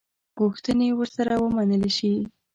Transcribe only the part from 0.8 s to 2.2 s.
ورسره ومنلي شي.